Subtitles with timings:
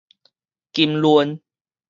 [0.73, 1.39] 金崙